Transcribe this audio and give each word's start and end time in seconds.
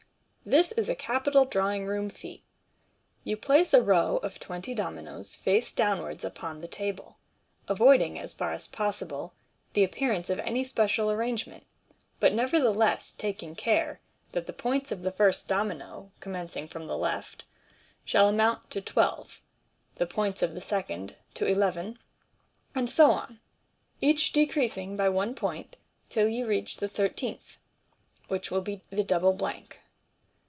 —This 0.51 0.71
is 0.71 0.89
a 0.89 0.95
capital 0.95 1.45
drawing 1.45 1.85
room 1.85 2.09
feat. 2.09 2.43
You 3.23 3.37
place 3.37 3.75
a 3.75 3.81
row 3.83 4.17
of 4.17 4.39
twenty 4.39 4.73
dominoes 4.73 5.35
face 5.35 5.71
downwards 5.71 6.25
upon 6.25 6.59
the 6.59 6.67
table, 6.67 7.19
avoiding 7.67 8.17
as 8.17 8.33
far 8.33 8.51
as 8.51 8.67
possible 8.67 9.35
the 9.73 9.83
appearance 9.83 10.31
of 10.31 10.39
any 10.39 10.63
special 10.63 11.11
arrangement, 11.11 11.67
but 12.19 12.33
never 12.33 12.59
theless 12.59 13.15
taking 13.17 13.53
care 13.55 14.01
that 14.31 14.47
the 14.47 14.51
points 14.51 14.91
of 14.91 15.03
the 15.03 15.11
first 15.11 15.47
domino 15.47 16.11
(commencing 16.21 16.67
from 16.67 16.87
the 16.87 16.97
left) 16.97 17.45
shall 18.03 18.27
amount 18.27 18.69
to 18.71 18.81
twelve, 18.81 19.41
the 19.97 20.07
points 20.07 20.41
of 20.41 20.55
the 20.55 20.59
second 20.59 21.15
to 21.35 21.45
eleven, 21.45 21.99
and 22.73 22.89
so 22.89 23.11
on, 23.11 23.39
each 24.01 24.33
decreasing 24.33 24.97
by 24.97 25.07
one 25.07 25.35
point 25.35 25.75
till 26.09 26.27
you 26.27 26.47
reach 26.47 26.77
the 26.77 26.87
thirteenth, 26.89 27.57
which 28.27 28.49
will 28.49 28.59
be 28.61 28.83
the 28.89 29.03
double 29.03 29.33
blank. 29.33 29.77